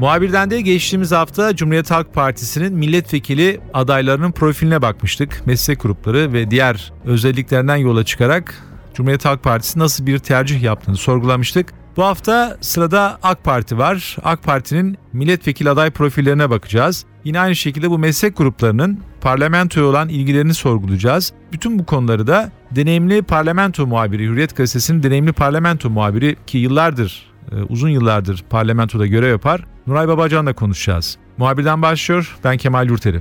[0.00, 5.42] Muhabirden de geçtiğimiz hafta Cumhuriyet Halk Partisi'nin milletvekili adaylarının profiline bakmıştık.
[5.46, 8.54] Meslek grupları ve diğer özelliklerinden yola çıkarak
[8.94, 11.72] Cumhuriyet Halk Partisi nasıl bir tercih yaptığını sorgulamıştık.
[11.96, 14.16] Bu hafta sırada AK Parti var.
[14.24, 17.04] AK Parti'nin milletvekili aday profillerine bakacağız.
[17.24, 21.32] Yine aynı şekilde bu meslek gruplarının parlamentoya olan ilgilerini sorgulayacağız.
[21.52, 27.54] Bütün bu konuları da deneyimli parlamento muhabiri, Hürriyet Gazetesi'nin deneyimli parlamento muhabiri ki yıllardır, e,
[27.54, 29.64] uzun yıllardır parlamentoda görev yapar.
[29.90, 31.18] Nuray Babacan'la konuşacağız.
[31.38, 32.38] Muhabirden başlıyor.
[32.44, 33.20] Ben Kemal Yurteri.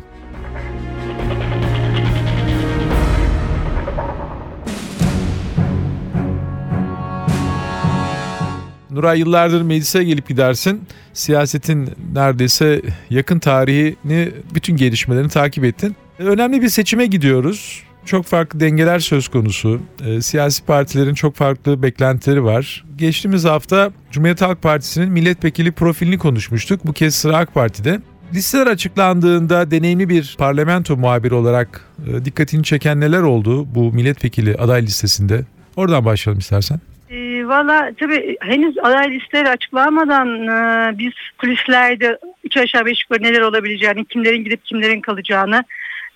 [8.89, 10.81] Nuray yıllardır meclise gelip gidersin.
[11.13, 15.95] Siyasetin neredeyse yakın tarihini, bütün gelişmelerini takip ettin.
[16.19, 17.83] Önemli bir seçime gidiyoruz.
[18.09, 19.81] Çok farklı dengeler söz konusu.
[20.05, 22.85] E, siyasi partilerin çok farklı beklentileri var.
[22.95, 26.85] Geçtiğimiz hafta Cumhuriyet Halk Partisi'nin milletvekili profilini konuşmuştuk.
[26.85, 27.99] Bu kez sıra AK Parti'de.
[28.33, 34.81] Listeler açıklandığında deneyimli bir parlamento muhabiri olarak e, dikkatini çeken neler oldu bu milletvekili aday
[34.81, 35.41] listesinde?
[35.75, 36.79] Oradan başlayalım istersen.
[37.09, 43.41] E, Valla tabii henüz aday listeleri açıklanmadan e, biz kulislerde üç aşağı beş yukarı neler
[43.41, 45.63] olabileceğini, kimlerin gidip kimlerin kalacağını,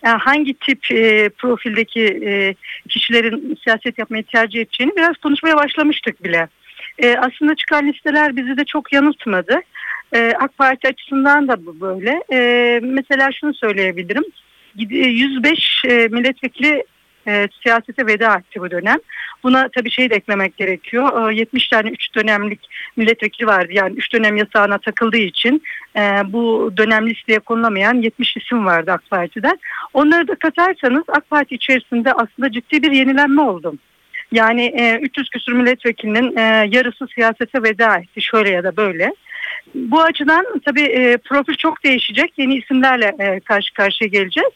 [0.04, 2.56] e, hangi tip e, profildeki e,
[2.90, 6.48] kişilerin siyaset yapmayı tercih edeceğini biraz konuşmaya başlamıştık bile.
[7.00, 9.62] E, aslında çıkan listeler bizi de çok yanıltmadı.
[10.16, 12.24] E, AK Parti açısından da bu böyle.
[12.34, 14.24] E, mesela şunu söyleyebilirim.
[14.76, 16.84] 105 e, milletvekili
[17.28, 18.98] e, siyasete veda etti bu dönem.
[19.44, 21.32] Buna tabii şey de eklemek gerekiyor.
[21.32, 22.60] E, 70 tane 3 dönemlik
[22.96, 23.70] milletvekili vardı.
[23.72, 25.64] Yani 3 dönem yasağına takıldığı için
[25.96, 29.60] e, bu dönem listeye konulamayan 70 isim vardı AK Parti'den.
[29.94, 33.76] Onları da katarsanız AK Parti içerisinde aslında ciddi bir yenilenme oldu.
[34.32, 39.14] Yani e, 300 küsur milletvekilinin e, yarısı siyasete veda etti şöyle ya da böyle.
[39.76, 42.34] Bu açıdan tabii e, profil çok değişecek.
[42.38, 44.50] Yeni isimlerle e, karşı karşıya geleceğiz.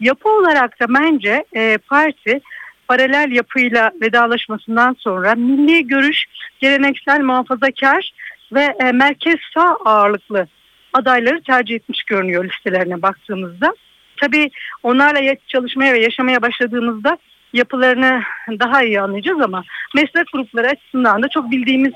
[0.00, 2.40] Yapı olarak da bence e, parti
[2.88, 6.24] paralel yapıyla vedalaşmasından sonra milli görüş,
[6.60, 8.12] geleneksel muhafazakar
[8.52, 10.46] ve e, merkez sağ ağırlıklı
[10.92, 13.74] adayları tercih etmiş görünüyor listelerine baktığımızda.
[14.20, 14.50] Tabii
[14.82, 17.18] onlarla çalışmaya ve yaşamaya başladığımızda
[17.52, 21.92] yapılarını daha iyi anlayacağız ama meslek grupları açısından da çok bildiğimiz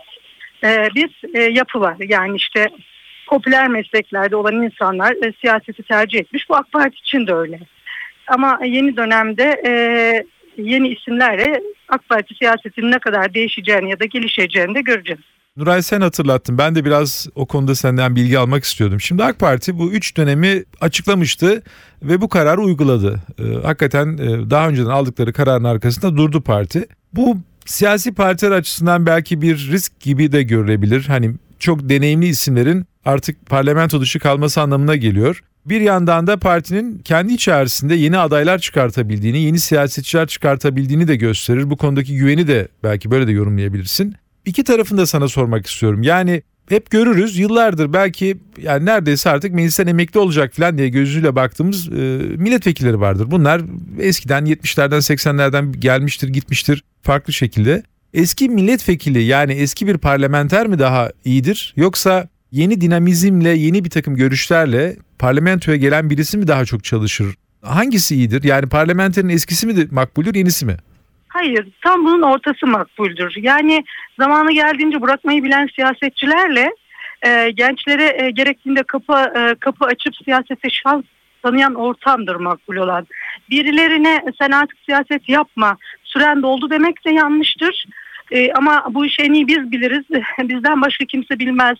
[0.64, 1.96] e, bir e, yapı var.
[2.08, 2.66] Yani işte
[3.26, 6.48] popüler mesleklerde olan insanlar e, siyaseti tercih etmiş.
[6.48, 7.58] Bu AK Parti için de öyle.
[8.28, 9.72] Ama yeni dönemde e,
[10.62, 15.20] yeni isimlerle AK Parti siyasetinin ne kadar değişeceğini ya da gelişeceğini de göreceğiz.
[15.56, 16.58] Nuray sen hatırlattın.
[16.58, 19.00] Ben de biraz o konuda senden bilgi almak istiyordum.
[19.00, 21.62] Şimdi AK Parti bu üç dönemi açıklamıştı
[22.02, 23.20] ve bu kararı uyguladı.
[23.38, 26.86] Ee, hakikaten e, daha önceden aldıkları kararın arkasında durdu parti.
[27.12, 31.04] Bu siyasi partiler açısından belki bir risk gibi de görülebilir.
[31.06, 35.42] Hani çok deneyimli isimlerin artık parlamento dışı kalması anlamına geliyor.
[35.68, 41.70] Bir yandan da partinin kendi içerisinde yeni adaylar çıkartabildiğini, yeni siyasetçiler çıkartabildiğini de gösterir.
[41.70, 44.14] Bu konudaki güveni de belki böyle de yorumlayabilirsin.
[44.44, 46.02] İki tarafını da sana sormak istiyorum.
[46.02, 51.88] Yani hep görürüz yıllardır belki yani neredeyse artık meclisten emekli olacak falan diye gözüyle baktığımız
[51.88, 51.92] e,
[52.36, 53.30] milletvekilleri vardır.
[53.30, 53.62] Bunlar
[53.98, 57.82] eskiden 70'lerden 80'lerden gelmiştir gitmiştir farklı şekilde.
[58.14, 64.16] Eski milletvekili yani eski bir parlamenter mi daha iyidir yoksa yeni dinamizmle yeni bir takım
[64.16, 67.34] görüşlerle parlamentoya gelen birisi mi daha çok çalışır?
[67.62, 68.44] Hangisi iyidir?
[68.44, 70.76] Yani parlamenterin eskisi mi de makbuldür yenisi mi?
[71.28, 73.34] Hayır, tam bunun ortası makbuldür.
[73.36, 73.84] Yani
[74.18, 76.70] zamanı geldiğince bırakmayı bilen siyasetçilerle
[77.26, 81.04] e, gençlere e, gerektiğinde kapı e, kapı açıp siyasete şans
[81.42, 83.06] tanıyan ortamdır makbul olan.
[83.50, 87.84] Birilerine sen artık siyaset yapma, süren doldu demek de yanlıştır.
[88.30, 90.04] E, ama bu işi en iyi biz biliriz.
[90.48, 91.76] Bizden başka kimse bilmez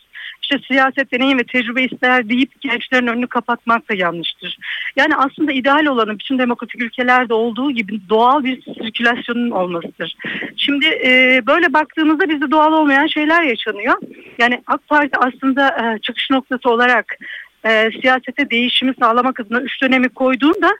[0.50, 4.58] işte siyaset deneyim ve tecrübe ister deyip gençlerin önünü kapatmak da yanlıştır.
[4.96, 10.16] Yani aslında ideal olanı bütün demokratik ülkelerde olduğu gibi doğal bir sirkülasyonun olmasıdır.
[10.56, 13.94] Şimdi e, böyle baktığımızda bizde doğal olmayan şeyler yaşanıyor.
[14.38, 17.16] Yani AK Parti aslında e, çıkış noktası olarak
[17.64, 20.70] e, siyasete değişimi sağlamak adına üç dönemi koyduğunda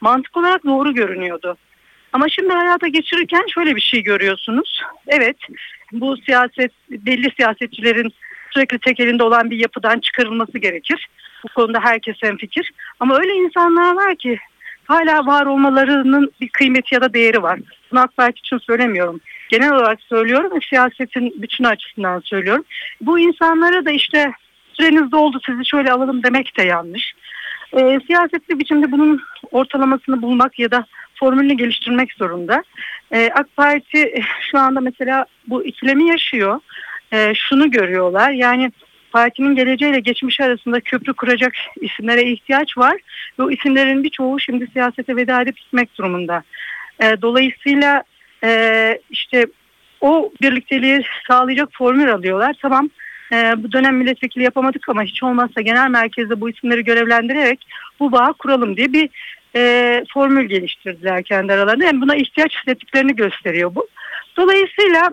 [0.00, 1.56] mantık olarak doğru görünüyordu.
[2.12, 4.82] Ama şimdi hayata geçirirken şöyle bir şey görüyorsunuz.
[5.06, 5.36] Evet
[5.92, 8.12] bu siyaset belli siyasetçilerin
[8.50, 11.08] sürekli tek elinde olan bir yapıdan çıkarılması gerekir.
[11.44, 12.72] Bu konuda herkes fikir.
[13.00, 14.38] Ama öyle insanlar var ki
[14.84, 17.60] hala var olmalarının bir kıymeti ya da değeri var.
[17.92, 19.20] Bunu AK Parti için söylemiyorum.
[19.48, 22.64] Genel olarak söylüyorum ve siyasetin bütünü açısından söylüyorum.
[23.00, 24.32] Bu insanlara da işte
[24.72, 27.14] süreniz doldu sizi şöyle alalım demek de yanlış.
[27.72, 32.62] E, siyasetli biçimde bunun ortalamasını bulmak ya da formülünü geliştirmek zorunda.
[33.12, 36.60] E, AK Parti şu anda mesela bu ikilemi yaşıyor.
[37.12, 38.72] E, şunu görüyorlar yani
[39.12, 42.96] partinin geleceğiyle geçmişi arasında köprü kuracak isimlere ihtiyaç var.
[43.38, 46.42] Ve o isimlerin birçoğu şimdi siyasete veda edip gitmek durumunda.
[47.02, 48.02] E, dolayısıyla
[48.44, 49.46] e, işte
[50.00, 52.56] o birlikteliği sağlayacak formül alıyorlar.
[52.62, 52.90] Tamam
[53.32, 57.66] e, bu dönem milletvekili yapamadık ama hiç olmazsa genel merkezde bu isimleri görevlendirerek
[58.00, 59.10] bu bağı kuralım diye bir
[59.56, 61.84] e, formül geliştirdiler kendi aralarında.
[61.84, 63.88] Yani buna ihtiyaç hissettiklerini gösteriyor bu.
[64.36, 65.10] Dolayısıyla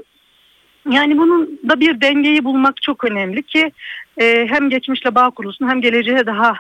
[0.90, 3.72] yani bunun da bir dengeyi bulmak çok önemli ki
[4.22, 6.54] e, hem geçmişle bağ kurulsun hem geleceğe daha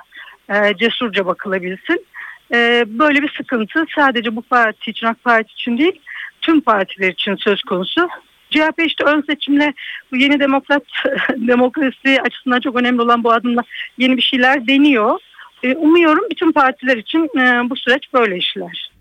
[0.49, 2.05] e, cesurca bakılabilsin.
[2.53, 6.01] E, böyle bir sıkıntı sadece bu parti için AK Parti için değil
[6.41, 8.09] tüm partiler için söz konusu.
[8.49, 9.73] CHP işte ön seçimle
[10.11, 10.83] bu yeni demokrat
[11.29, 13.61] demokrasi açısından çok önemli olan bu adımla
[13.97, 15.19] yeni bir şeyler deniyor.
[15.63, 18.91] E, umuyorum bütün partiler için e, bu süreç böyle işler.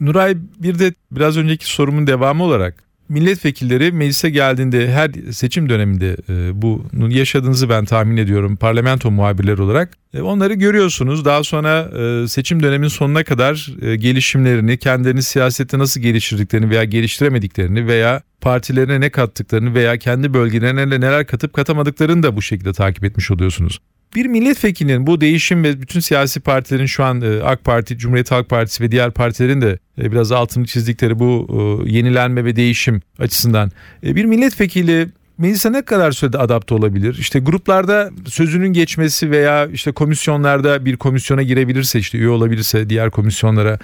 [0.00, 6.62] Nuray bir de biraz önceki sorumun devamı olarak milletvekilleri meclise geldiğinde her seçim döneminde e,
[6.62, 9.96] bunu yaşadığınızı ben tahmin ediyorum parlamento muhabirleri olarak.
[10.14, 11.24] E, onları görüyorsunuz.
[11.24, 17.86] Daha sonra e, seçim dönemin sonuna kadar e, gelişimlerini, kendilerini siyasette nasıl geliştirdiklerini veya geliştiremediklerini
[17.86, 23.30] veya partilerine ne kattıklarını veya kendi bölgelerine neler katıp katamadıklarını da bu şekilde takip etmiş
[23.30, 23.80] oluyorsunuz.
[24.14, 28.48] Bir milletvekilinin bu değişim ve bütün siyasi partilerin şu an e, AK Parti, Cumhuriyet Halk
[28.48, 31.46] Partisi ve diğer partilerin de e, biraz altını çizdikleri bu
[31.86, 33.70] e, yenilenme ve değişim açısından
[34.02, 35.08] bir milletvekili
[35.38, 37.16] meclise ne kadar sürede adapte olabilir?
[37.18, 43.78] İşte gruplarda sözünün geçmesi veya işte komisyonlarda bir komisyona girebilirse işte üye olabilirse diğer komisyonlara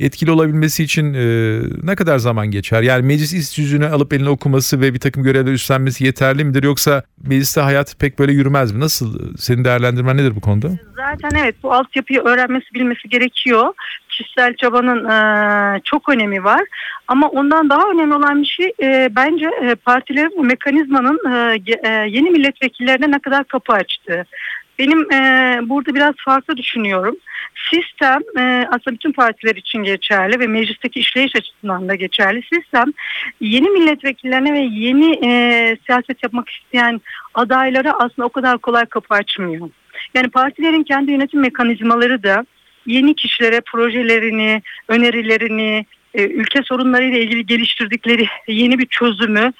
[0.00, 2.82] etkili olabilmesi için e, ne kadar zaman geçer?
[2.82, 7.02] Yani meclis iş yüzünü alıp eline okuması ve bir takım görevler üstlenmesi yeterli midir yoksa
[7.22, 8.80] mecliste hayat pek böyle yürümez mi?
[8.80, 10.70] Nasıl senin değerlendirmen nedir bu konuda?
[10.96, 13.74] Zaten evet bu altyapıyı öğrenmesi bilmesi gerekiyor.
[14.14, 16.62] Kişisel çabanın e, çok önemi var.
[17.08, 21.90] Ama ondan daha önemli olan bir şey e, bence e, partilerin bu mekanizmanın e, e,
[21.90, 24.26] yeni milletvekillerine ne kadar kapı açtığı.
[24.78, 27.16] Benim e, burada biraz farklı düşünüyorum.
[27.70, 32.42] Sistem e, aslında bütün partiler için geçerli ve meclisteki işleyiş açısından da geçerli.
[32.52, 32.92] Sistem
[33.40, 37.00] yeni milletvekillerine ve yeni e, siyaset yapmak isteyen
[37.34, 39.70] adaylara aslında o kadar kolay kapı açmıyor.
[40.14, 42.46] Yani partilerin kendi yönetim mekanizmaları da
[42.86, 49.52] yeni kişilere projelerini, önerilerini, e, ülke sorunlarıyla ilgili geliştirdikleri yeni bir çözümü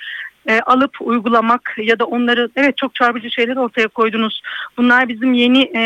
[0.48, 4.42] e, alıp uygulamak ya da onları evet çok çarpıcı şeyler ortaya koydunuz.
[4.76, 5.82] Bunlar bizim yeni e,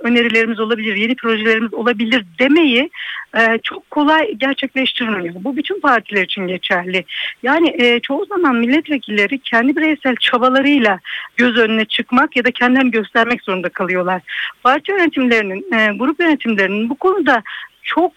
[0.00, 2.90] önerilerimiz olabilir, yeni projelerimiz olabilir demeyi
[3.36, 5.34] e, çok kolay gerçekleştirmiyor.
[5.38, 7.04] Bu bütün partiler için geçerli.
[7.42, 11.00] Yani e, çoğu zaman milletvekilleri kendi bireysel çabalarıyla
[11.36, 14.22] göz önüne çıkmak ya da kendilerini göstermek zorunda kalıyorlar.
[14.62, 17.42] Parti yönetimlerinin, e, grup yönetimlerinin bu konuda
[17.82, 18.12] çok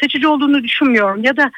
[0.00, 1.50] seçici olduğunu düşünmüyorum ya da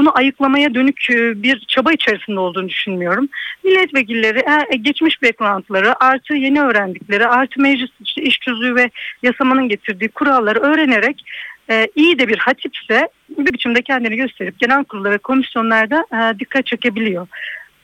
[0.00, 3.28] bunu ayıklamaya dönük e, bir çaba içerisinde olduğunu düşünmüyorum.
[3.64, 4.38] Milletvekilleri
[4.72, 8.90] e, geçmiş backgroundları artı yeni öğrendikleri artı meclis iş tüzüğü ve
[9.22, 11.24] yasamanın getirdiği kuralları öğrenerek
[11.70, 13.08] e, iyi de bir hatipse
[13.38, 16.06] bir biçimde kendini gösterip genel kurulda ve komisyonlarda
[16.38, 17.26] dikkat çekebiliyor.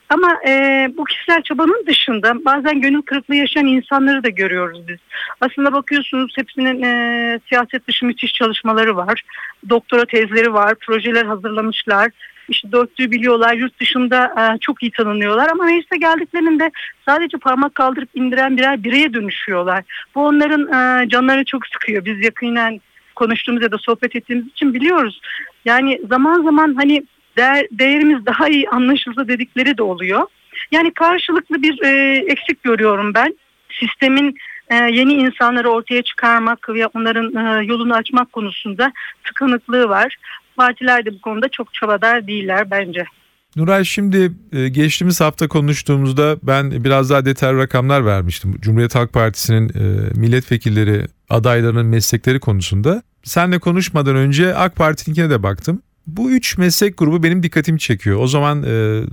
[0.09, 0.51] Ama e,
[0.97, 4.97] bu kişisel çabanın dışında bazen gönül kırıklığı yaşayan insanları da görüyoruz biz.
[5.41, 9.21] Aslında bakıyorsunuz hepsinin e, siyaset dışı müthiş çalışmaları var.
[9.69, 12.11] Doktora tezleri var, projeler hazırlamışlar.
[12.49, 16.71] İşte dörtlüğü biliyorlar, yurt dışında e, çok iyi tanınıyorlar ama meclise geldiklerinde
[17.05, 19.83] sadece parmak kaldırıp indiren birer bireye dönüşüyorlar.
[20.15, 22.05] Bu onların e, canlarını çok sıkıyor.
[22.05, 22.81] Biz yakinen
[23.15, 25.21] konuştuğumuz ya da sohbet ettiğimiz için biliyoruz.
[25.65, 27.03] Yani zaman zaman hani
[27.37, 30.21] değer, değerimiz daha iyi anlaşılsa dedikleri de oluyor.
[30.71, 33.37] Yani karşılıklı bir e, eksik görüyorum ben.
[33.79, 34.35] Sistemin
[34.69, 38.91] e, yeni insanları ortaya çıkarmak ve onların e, yolunu açmak konusunda
[39.23, 40.15] tıkanıklığı var.
[40.57, 43.05] Partiler de bu konuda çok çabadar değiller bence.
[43.55, 48.55] Nuray şimdi e, geçtiğimiz hafta konuştuğumuzda ben biraz daha detaylı rakamlar vermiştim.
[48.61, 53.03] Cumhuriyet Halk Partisi'nin e, milletvekilleri adaylarının meslekleri konusunda.
[53.23, 55.81] Senle konuşmadan önce AK Parti'ninkine de baktım.
[56.07, 58.19] Bu üç meslek grubu benim dikkatimi çekiyor.
[58.19, 58.67] O zaman e,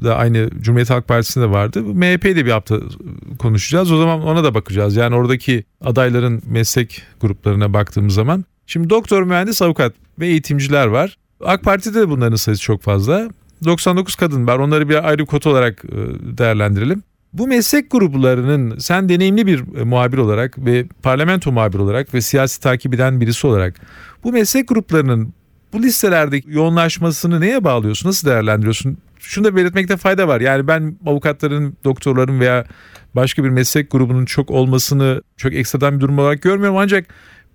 [0.05, 1.83] da aynı Cumhuriyet Halk Partisi'nde vardı.
[1.83, 2.77] MHP'de bir hafta
[3.39, 3.93] konuşacağız.
[3.93, 4.97] O zaman ona da bakacağız.
[4.97, 8.45] Yani oradaki adayların meslek gruplarına baktığımız zaman.
[8.67, 11.17] Şimdi doktor, mühendis, avukat ve eğitimciler var.
[11.45, 13.31] AK Parti'de de bunların sayısı çok fazla.
[13.65, 14.59] 99 kadın var.
[14.59, 15.97] Onları bir ayrı kota olarak e,
[16.39, 17.03] değerlendirelim.
[17.33, 22.61] Bu meslek gruplarının sen deneyimli bir e, muhabir olarak ve parlamento muhabir olarak ve siyasi
[22.61, 23.81] takip eden birisi olarak
[24.25, 25.35] bu meslek gruplarının
[25.75, 28.09] bu listelerdeki yoğunlaşmasını neye bağlıyorsun?
[28.09, 28.99] Nasıl değerlendiriyorsun?
[29.19, 30.41] Şunu da belirtmekte fayda var.
[30.41, 32.65] Yani ben avukatların, doktorların veya
[33.15, 36.77] başka bir meslek grubunun çok olmasını çok ekstradan bir durum olarak görmüyorum.
[36.77, 37.07] Ancak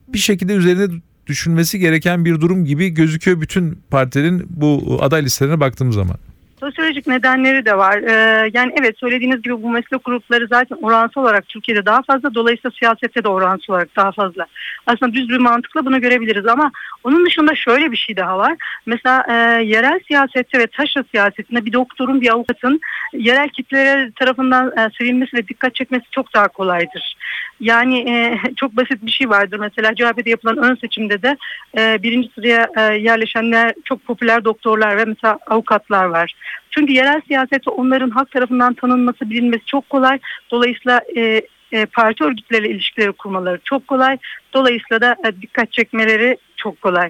[0.08, 5.96] bir şekilde üzerine düşünmesi gereken bir durum gibi gözüküyor bütün partilerin bu aday listelerine baktığımız
[5.96, 6.18] zaman.
[6.60, 7.98] Sosyolojik nedenleri de var.
[7.98, 12.34] Ee, yani evet söylediğiniz gibi bu meslek grupları zaten oransal olarak Türkiye'de daha fazla.
[12.36, 14.46] Dolayısıyla siyasette de oransal olarak daha fazla.
[14.88, 16.72] Aslında düz bir mantıkla bunu görebiliriz ama
[17.04, 18.56] onun dışında şöyle bir şey daha var.
[18.86, 22.80] Mesela e, yerel siyasette ve taşra siyasetinde bir doktorun, bir avukatın
[23.14, 27.16] yerel kitleler tarafından e, sevilmesi ve dikkat çekmesi çok daha kolaydır.
[27.60, 29.60] Yani e, çok basit bir şey vardır.
[29.60, 31.38] Mesela CHP'de yapılan ön seçimde de
[31.78, 36.34] e, birinci sıraya e, yerleşenler çok popüler doktorlar ve mesela avukatlar var.
[36.80, 40.20] Çünkü yerel siyasette onların halk tarafından tanınması, bilinmesi çok kolay.
[40.52, 44.18] Dolayısıyla e, e, parti örgütleriyle ilişkileri kurmaları çok kolay.
[44.54, 47.10] Dolayısıyla da e, dikkat çekmeleri çok kolay.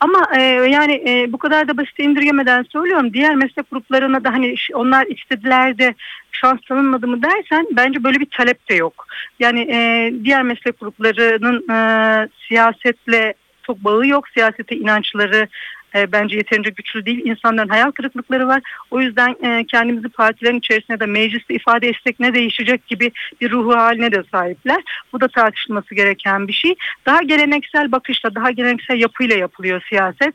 [0.00, 3.12] Ama e, yani e, bu kadar da basit indirgemeden söylüyorum.
[3.12, 5.94] Diğer meslek gruplarına da hani onlar istediler de
[6.32, 9.06] şans tanınmadı mı dersen bence böyle bir talep de yok.
[9.40, 14.28] Yani e, diğer meslek gruplarının e, siyasetle çok bağı yok.
[14.28, 15.48] Siyasete inançları
[15.94, 17.26] e, bence yeterince güçlü değil.
[17.26, 18.62] İnsanların hayal kırıklıkları var.
[18.90, 23.76] O yüzden e, kendimizi partilerin içerisinde de mecliste ifade etsek ne değişecek gibi bir ruhu
[23.76, 24.82] haline de sahipler.
[25.12, 26.74] Bu da tartışılması gereken bir şey.
[27.06, 30.34] Daha geleneksel bakışla, daha geleneksel yapıyla yapılıyor siyaset.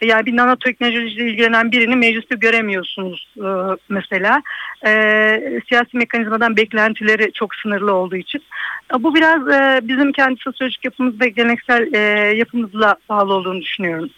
[0.00, 3.48] E, yani bir nanoteknolojiyle ilgilenen birini mecliste göremiyorsunuz e,
[3.88, 4.42] mesela.
[4.86, 8.42] E, siyasi mekanizmadan beklentileri çok sınırlı olduğu için.
[8.94, 11.98] E, bu biraz e, bizim kendi sosyolojik yapımızda geleneksel e,
[12.36, 14.10] yapımızla bağlı olduğunu düşünüyorum.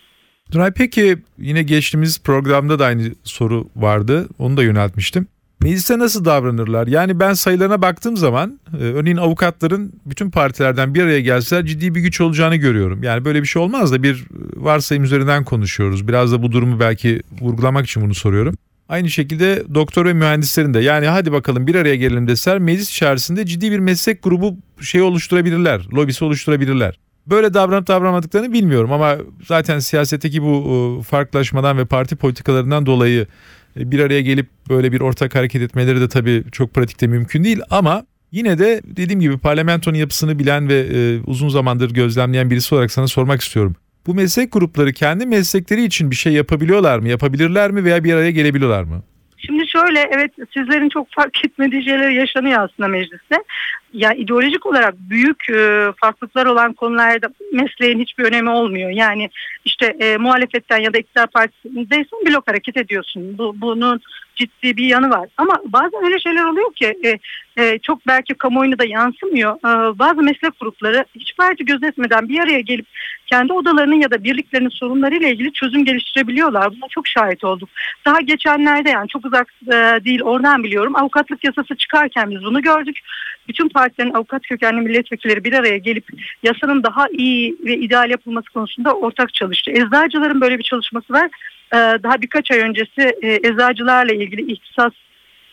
[0.52, 4.28] Duray peki yine geçtiğimiz programda da aynı soru vardı.
[4.38, 5.26] Onu da yöneltmiştim.
[5.60, 6.86] Mecliste nasıl davranırlar?
[6.86, 12.00] Yani ben sayılarına baktığım zaman e, örneğin avukatların bütün partilerden bir araya gelseler ciddi bir
[12.00, 13.02] güç olacağını görüyorum.
[13.02, 14.24] Yani böyle bir şey olmaz da bir
[14.56, 16.08] varsayım üzerinden konuşuyoruz.
[16.08, 18.54] Biraz da bu durumu belki vurgulamak için bunu soruyorum.
[18.88, 23.46] Aynı şekilde doktor ve mühendislerin de yani hadi bakalım bir araya gelelim deseler meclis içerisinde
[23.46, 26.98] ciddi bir meslek grubu şey oluşturabilirler, lobisi oluşturabilirler.
[27.26, 29.16] Böyle davranıp davranmadıklarını bilmiyorum ama
[29.46, 33.26] zaten siyasetteki bu e, farklılaşmadan ve parti politikalarından dolayı
[33.80, 37.60] e, bir araya gelip böyle bir ortak hareket etmeleri de tabii çok pratikte mümkün değil
[37.70, 42.92] ama yine de dediğim gibi parlamentonun yapısını bilen ve e, uzun zamandır gözlemleyen birisi olarak
[42.92, 43.76] sana sormak istiyorum.
[44.06, 48.30] Bu meslek grupları kendi meslekleri için bir şey yapabiliyorlar mı, yapabilirler mi veya bir araya
[48.30, 49.02] gelebiliyorlar mı?
[49.36, 53.36] Şimdi şöyle evet sizlerin çok fark etmediği şeyler yaşanıyor aslında mecliste
[53.94, 58.90] yani ideolojik olarak büyük e, farklılıklar olan konularda mesleğin hiçbir önemi olmuyor.
[58.90, 59.30] Yani
[59.64, 63.38] işte e, muhalefetten ya da iktidar partisindeysen blok hareket ediyorsun.
[63.38, 64.00] Bu, bunun
[64.36, 65.28] ciddi bir yanı var.
[65.36, 67.18] Ama bazen öyle şeyler oluyor ki e,
[67.64, 69.56] e, çok belki kamuoyuna da yansımıyor.
[69.56, 72.86] E, bazı meslek grupları hiç parti gözetmeden bir araya gelip
[73.26, 76.70] kendi odalarının ya da birliklerinin sorunlarıyla ilgili çözüm geliştirebiliyorlar.
[76.70, 77.68] Buna çok şahit olduk.
[78.06, 80.96] Daha geçenlerde yani çok uzak e, değil oradan biliyorum.
[80.96, 82.98] Avukatlık yasası çıkarken biz bunu gördük.
[83.48, 86.04] Bütün partilerin avukat kökenli milletvekilleri bir araya gelip
[86.42, 89.70] yasanın daha iyi ve ideal yapılması konusunda ortak çalıştı.
[89.70, 91.30] Eczacıların böyle bir çalışması var.
[91.72, 94.92] Ee, daha birkaç ay öncesi e, eczacılarla ilgili ihtisas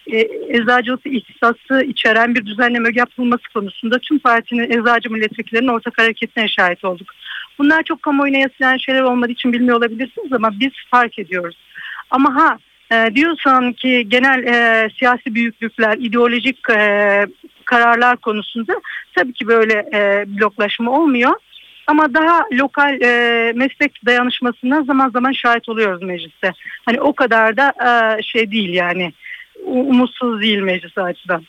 [0.08, 6.86] e, eczacılık ihtisası içeren bir düzenleme yapılması konusunda tüm partinin eczacı milletvekillerinin ortak hareketine şahit
[6.86, 7.12] olduk.
[7.60, 11.58] Bunlar çok kamuoyuna yaslayan şeyler olmadığı için bilmiyor olabilirsiniz ama biz fark ediyoruz.
[12.10, 12.58] Ama ha
[12.92, 17.26] e, diyorsan ki genel e, siyasi büyüklükler, ideolojik e,
[17.66, 18.74] kararlar konusunda
[19.16, 21.34] tabii ki böyle e, bloklaşma olmuyor.
[21.88, 26.54] Ama daha lokal e, meslek dayanışmasına zaman zaman şahit oluyoruz mecliste.
[26.86, 29.14] Hani o kadar da e, şey değil yani
[29.66, 31.46] umutsuz değil meclis açıdan.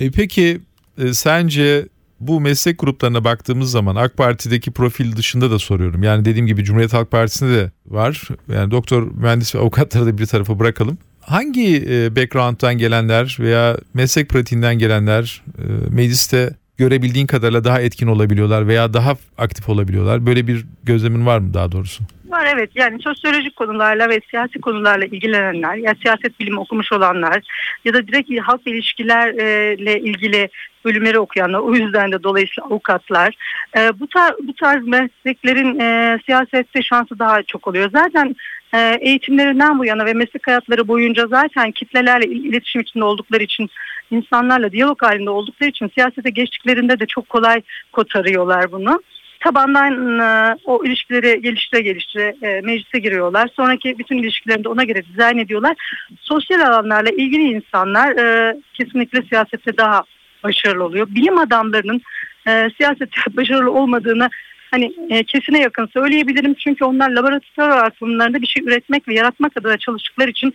[0.00, 0.60] E peki
[0.98, 1.84] e, sence
[2.20, 6.02] bu meslek gruplarına baktığımız zaman AK Parti'deki profil dışında da soruyorum.
[6.02, 8.28] Yani dediğim gibi Cumhuriyet Halk Partisi'nde de var.
[8.52, 10.98] Yani doktor, mühendis ve avukatları da bir tarafa bırakalım.
[11.20, 18.68] Hangi e, background'dan gelenler veya meslek pratiğinden gelenler e, mecliste görebildiğin kadarıyla daha etkin olabiliyorlar
[18.68, 20.26] veya daha aktif olabiliyorlar?
[20.26, 22.04] Böyle bir gözlemin var mı daha doğrusu?
[22.28, 27.42] Var evet yani sosyolojik konularla ve siyasi konularla ilgilenenler ya siyaset bilimi okumuş olanlar
[27.84, 30.48] ya da direkt halk ilişkilerle ilgili
[30.84, 33.34] bölümleri okuyanlar o yüzden de dolayısıyla avukatlar
[33.76, 37.90] e, bu tarz bu tarz mesleklerin e, siyasette şansı daha çok oluyor.
[37.92, 38.36] Zaten
[38.74, 43.70] e, eğitimlerinden bu yana ve meslek hayatları boyunca zaten kitlelerle iletişim içinde oldukları için
[44.10, 47.62] insanlarla diyalog halinde oldukları için siyasete geçtiklerinde de çok kolay
[47.92, 49.02] kotarıyorlar bunu.
[49.40, 53.48] tabandan e, o ilişkileri geliştire geliştire e, meclise giriyorlar.
[53.56, 55.76] Sonraki bütün ilişkilerini de ona göre dizayn ediyorlar.
[56.20, 60.02] Sosyal alanlarla ilgili insanlar e, kesinlikle siyasette daha
[60.44, 61.06] başarılı oluyor.
[61.10, 62.02] Bilim adamlarının
[62.46, 64.28] e, siyasette başarılı olmadığını
[64.70, 66.54] hani e, kesine yakın söyleyebilirim.
[66.54, 70.54] Çünkü onlar laboratuvar ortamlarında bir şey üretmek ve yaratmak adına çalıştıkları için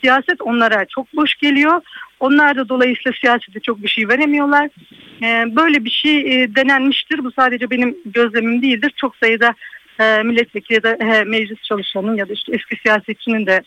[0.00, 1.80] siyaset onlara çok boş geliyor.
[2.20, 4.68] Onlar da dolayısıyla siyasete çok bir şey veremiyorlar.
[5.22, 7.24] E, böyle bir şey e, denenmiştir.
[7.24, 8.92] Bu sadece benim gözlemim değildir.
[8.96, 9.54] Çok sayıda
[10.00, 13.62] e, milletvekili ya da e, meclis çalışanının ya da işte eski siyasetçinin de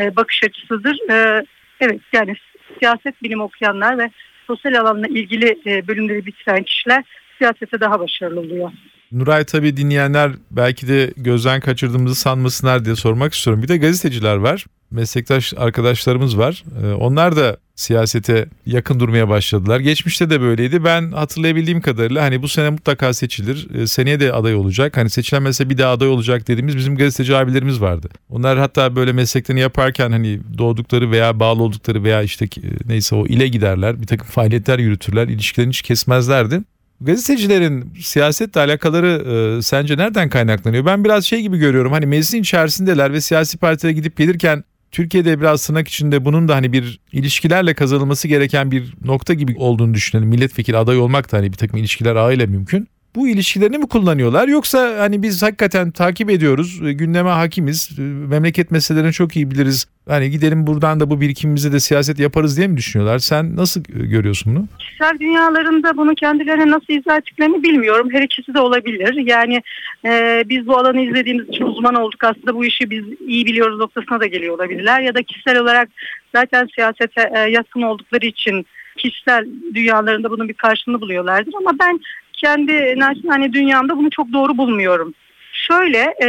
[0.00, 1.10] e, bakış açısıdır.
[1.10, 1.44] E,
[1.80, 2.34] evet yani
[2.78, 4.10] siyaset bilim okuyanlar ve
[4.46, 7.04] sosyal alanla ilgili e, bölümleri bitiren kişiler
[7.38, 8.72] siyasete daha başarılı oluyor.
[9.12, 13.62] Nuray tabii dinleyenler belki de gözden kaçırdığımızı sanmasınlar diye sormak istiyorum.
[13.62, 14.66] Bir de gazeteciler var.
[14.90, 16.64] Meslektaş arkadaşlarımız var.
[16.82, 19.80] Ee, onlar da siyasete yakın durmaya başladılar.
[19.80, 20.84] Geçmişte de böyleydi.
[20.84, 23.68] Ben hatırlayabildiğim kadarıyla hani bu sene mutlaka seçilir.
[23.74, 24.96] Ee, seneye de aday olacak.
[24.96, 28.08] Hani seçilemezse bir daha aday olacak dediğimiz bizim gazeteci abilerimiz vardı.
[28.28, 32.48] Onlar hatta böyle mesleklerini yaparken hani doğdukları veya bağlı oldukları veya işte e,
[32.86, 34.00] neyse o ile giderler.
[34.02, 35.28] Bir takım faaliyetler yürütürler.
[35.28, 36.60] İlişkilerini hiç kesmezlerdi.
[37.00, 39.22] Gazetecilerin siyasetle alakaları
[39.58, 40.86] e, sence nereden kaynaklanıyor?
[40.86, 45.66] Ben biraz şey gibi görüyorum hani meclisin içerisindeler ve siyasi partilere gidip gelirken Türkiye'de biraz
[45.66, 50.28] tırnak içinde bunun da hani bir ilişkilerle kazanılması gereken bir nokta gibi olduğunu düşünelim.
[50.28, 52.88] Milletvekili aday olmak da hani bir takım ilişkiler ağıyla mümkün.
[53.14, 58.70] Bu ilişkilerini mi kullanıyorlar yoksa hani biz hakikaten takip ediyoruz, e, gündeme hakimiz, e, memleket
[58.70, 59.86] meselelerini çok iyi biliriz.
[60.08, 63.18] Hani gidelim buradan da bu birikimimizi de siyaset yaparız diye mi düşünüyorlar?
[63.18, 64.66] Sen nasıl e, görüyorsun bunu?
[64.78, 68.08] Kişisel dünyalarında bunu kendilerine nasıl izah ettiklerini bilmiyorum.
[68.12, 69.14] Her ikisi de olabilir.
[69.14, 69.62] Yani
[70.04, 72.24] e, biz bu alanı izlediğimiz için uzman olduk.
[72.24, 75.00] Aslında bu işi biz iyi biliyoruz noktasına da geliyor olabilirler.
[75.00, 75.88] Ya da kişisel olarak
[76.34, 78.66] zaten siyasete e, yatkın oldukları için
[78.96, 81.54] kişisel dünyalarında bunun bir karşılığını buluyorlardır.
[81.58, 82.00] Ama ben
[82.44, 85.14] kendi naçizane dünyamda bunu çok doğru bulmuyorum.
[85.52, 86.28] Şöyle e,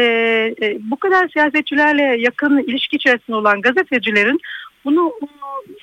[0.62, 4.40] e, bu kadar siyasetçilerle yakın ilişki içerisinde olan gazetecilerin
[4.86, 5.14] bunu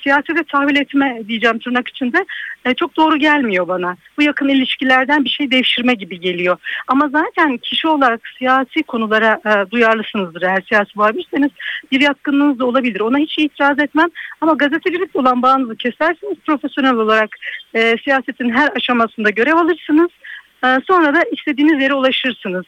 [0.03, 2.25] siyasete tahvil etme diyeceğim tırnak içinde
[2.65, 3.97] e, çok doğru gelmiyor bana.
[4.17, 6.57] Bu yakın ilişkilerden bir şey devşirme gibi geliyor.
[6.87, 11.51] Ama zaten kişi olarak siyasi konulara e, duyarlısınızdır eğer siyasi muhabirсeniz
[11.91, 12.99] bir yatkınlığınız da olabilir.
[12.99, 14.07] Ona hiç itiraz etmem
[14.41, 17.29] ama gazetecilikle olan bağınızı kesersiniz profesyonel olarak
[17.73, 20.09] e, siyasetin her aşamasında görev alırsınız.
[20.63, 22.65] E, sonra da istediğiniz yere ulaşırsınız.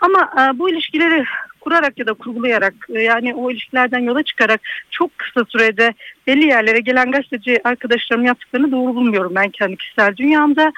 [0.00, 1.24] Ama e, bu ilişkileri
[1.60, 5.94] kurarak ya da kurgulayarak e, yani o ilişkilerden yola çıkarak çok kısa sürede
[6.26, 10.72] belli yerlere gelen gazeteci arkadaşlarım yaptıklarını doğru bulmuyorum ben kendi kişisel dünyamda.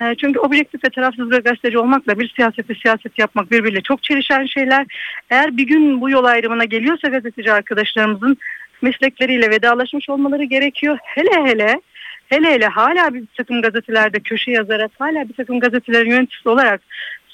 [0.00, 4.46] E, çünkü objektif ve tarafsız bir gazeteci olmakla bir siyasete siyaset yapmak birbiriyle çok çelişen
[4.46, 4.86] şeyler.
[5.30, 8.36] Eğer bir gün bu yol ayrımına geliyorsa gazeteci arkadaşlarımızın
[8.82, 10.98] meslekleriyle vedalaşmış olmaları gerekiyor.
[11.02, 11.80] Hele hele
[12.28, 16.80] hele hele hala bir takım gazetelerde köşe yazarak hala bir takım gazetelerin yöneticisi olarak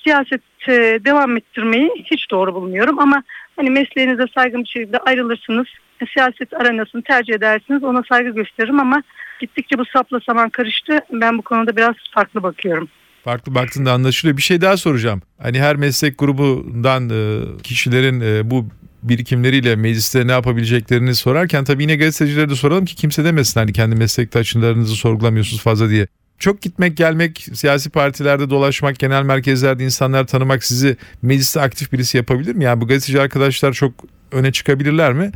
[0.05, 0.73] siyaset e,
[1.05, 3.23] devam ettirmeyi hiç doğru bulmuyorum ama
[3.57, 5.67] hani mesleğinize saygın bir şekilde ayrılırsınız.
[6.03, 7.85] E, siyaset aranasını tercih edersiniz.
[7.85, 9.03] Ona saygı gösteririm ama
[9.41, 11.01] gittikçe bu sapla saman karıştı.
[11.13, 12.89] Ben bu konuda biraz farklı bakıyorum.
[13.25, 14.37] Farklı baktığında anlaşılıyor.
[14.37, 15.23] Bir şey daha soracağım.
[15.43, 18.67] Hani her meslek grubundan e, kişilerin bu
[19.03, 23.97] birikimleriyle mecliste ne yapabileceklerini sorarken tabii yine gazetecilere de soralım ki kimse demesin hani kendi
[23.97, 26.07] meslektaşlarınızı sorgulamıyorsunuz fazla diye.
[26.39, 32.55] Çok gitmek gelmek, siyasi partilerde dolaşmak, genel merkezlerde insanlar tanımak sizi mecliste aktif birisi yapabilir
[32.55, 32.65] mi?
[32.65, 33.93] Yani bu gazeteci arkadaşlar çok
[34.33, 35.33] öne çıkabilirler mi?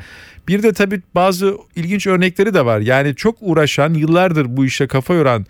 [0.48, 2.80] Bir de tabii bazı ilginç örnekleri de var.
[2.80, 5.46] Yani çok uğraşan, yıllardır bu işe kafa yoran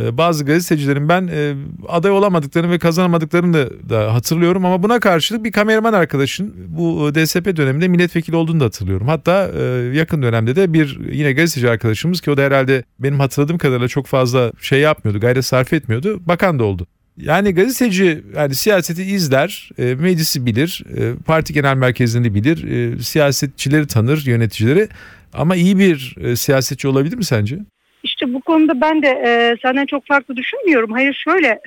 [0.00, 1.54] e, bazı gazetecilerin ben e,
[1.88, 4.64] aday olamadıklarını ve kazanamadıklarını da, da hatırlıyorum.
[4.64, 9.08] Ama buna karşılık bir kameraman arkadaşın bu DSP döneminde milletvekili olduğunu da hatırlıyorum.
[9.08, 9.62] Hatta e,
[9.94, 14.06] yakın dönemde de bir yine gazeteci arkadaşımız ki o da herhalde benim hatırladığım kadarıyla çok
[14.06, 16.20] fazla şey yapmıyordu, gayret sarf etmiyordu.
[16.26, 16.86] Bakan da oldu.
[17.20, 23.86] Yani gazeteci yani siyaseti izler, e, meclisi bilir, e, parti genel merkezini bilir, e, siyasetçileri
[23.86, 24.88] tanır, yöneticileri.
[25.32, 27.56] Ama iyi bir e, siyasetçi olabilir mi sence?
[28.02, 30.92] İşte bu konuda ben de e, senden çok farklı düşünmüyorum.
[30.92, 31.60] Hayır şöyle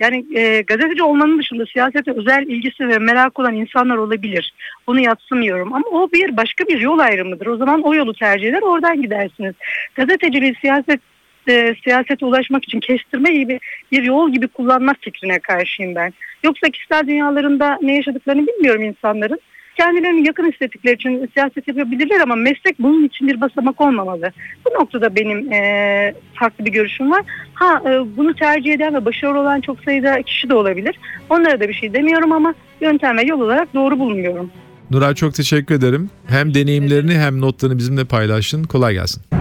[0.00, 4.54] yani e, gazeteci olmanın dışında siyasete özel ilgisi ve merak olan insanlar olabilir.
[4.86, 7.46] Bunu yatsımıyorum ama o bir başka bir yol ayrımıdır.
[7.46, 9.54] O zaman o yolu tercih eder oradan gidersiniz.
[9.94, 11.00] Gazeteciliği siyaset
[11.48, 13.60] e, siyasete ulaşmak için kestirme gibi
[13.92, 16.12] bir yol gibi kullanmak fikrine karşıyım ben.
[16.44, 19.40] Yoksa kişisel dünyalarında ne yaşadıklarını bilmiyorum insanların.
[19.76, 24.32] Kendilerini yakın hissettikleri için siyaset yapabilirler ama meslek bunun için bir basamak olmamalı.
[24.64, 27.22] Bu noktada benim e, farklı bir görüşüm var.
[27.54, 30.98] Ha e, bunu tercih eden ve başarılı olan çok sayıda kişi de olabilir.
[31.30, 34.50] Onlara da bir şey demiyorum ama yöntem ve yol olarak doğru bulmuyorum.
[34.90, 36.10] Nuray çok teşekkür ederim.
[36.28, 38.64] Hem deneyimlerini hem notlarını bizimle paylaştın.
[38.64, 39.35] Kolay gelsin.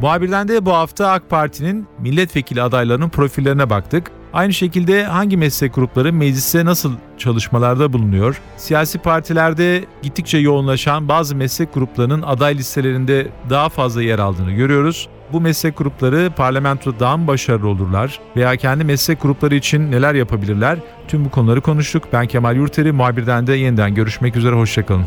[0.00, 4.10] Muhabirden de bu hafta AK Parti'nin milletvekili adaylarının profillerine baktık.
[4.32, 8.40] Aynı şekilde hangi meslek grupları mecliste nasıl çalışmalarda bulunuyor?
[8.56, 15.08] Siyasi partilerde gittikçe yoğunlaşan bazı meslek gruplarının aday listelerinde daha fazla yer aldığını görüyoruz.
[15.32, 20.78] Bu meslek grupları parlamentoda daha mı başarılı olurlar veya kendi meslek grupları için neler yapabilirler?
[21.08, 22.04] Tüm bu konuları konuştuk.
[22.12, 25.06] Ben Kemal Yurteri, muhabirden de yeniden görüşmek üzere, hoşçakalın.